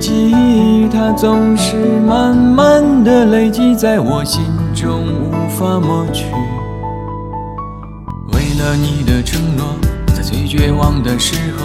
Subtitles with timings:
[0.00, 4.42] 记忆它总是慢慢的累积在我心
[4.74, 6.26] 中，无法抹去。
[8.32, 9.64] 为了你的承诺，
[10.14, 11.64] 在最绝望的时候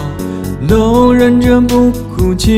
[0.66, 2.56] 都忍着不哭泣。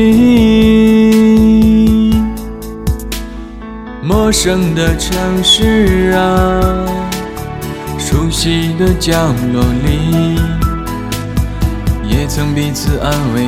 [4.03, 6.59] 陌生的城市啊，
[7.97, 9.13] 熟悉的角
[9.53, 10.39] 落里，
[12.09, 13.47] 也曾彼此安慰，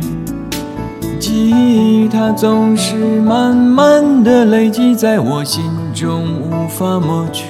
[1.21, 7.45] 记忆它总是慢慢的累积在我心中，无法抹去。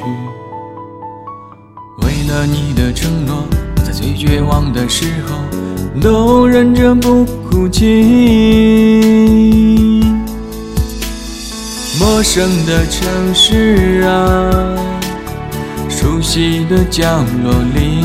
[2.03, 3.45] 为了你的承诺，
[3.77, 5.37] 我在最绝望的时候
[6.01, 7.87] 都忍着不哭泣。
[11.97, 14.51] 陌生的城市啊。
[15.87, 17.05] 熟悉的角
[17.43, 18.03] 落里，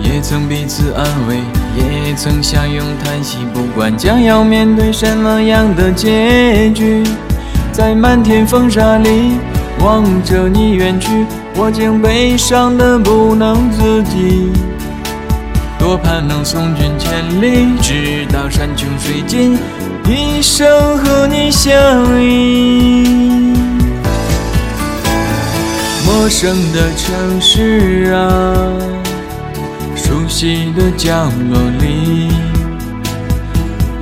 [0.00, 1.40] 也曾彼此安慰，
[1.76, 3.38] 也曾相拥叹息。
[3.52, 7.02] 不管将要面对什么样的结局，
[7.72, 9.32] 在漫天风沙里
[9.80, 11.26] 望着你远去，
[11.56, 14.50] 我竟悲伤的不能自己。
[15.78, 19.58] 多盼能送君千里，直到山穷水尽，
[20.08, 21.72] 一生和你相
[22.22, 23.52] 依。
[26.06, 28.54] 陌生的城市啊，
[30.14, 32.28] 熟悉的角落里，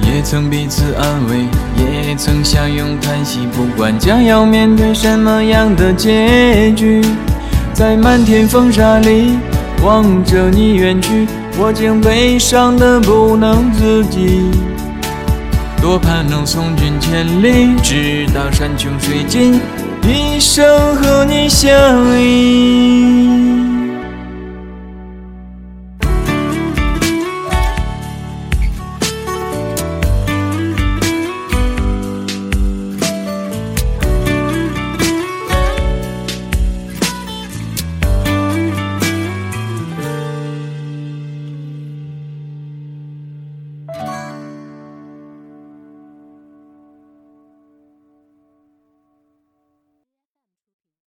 [0.03, 1.47] 也曾彼此安慰，
[1.79, 3.39] 也曾相拥叹息。
[3.51, 7.01] 不管将要面对什么样的结局，
[7.73, 9.39] 在漫天风沙里
[9.83, 11.27] 望着你远去，
[11.59, 14.51] 我竟悲伤的不能自己。
[15.81, 19.59] 多盼能送君千里，直到山穷水尽。
[20.03, 21.73] 一生和你相
[22.21, 23.32] 依。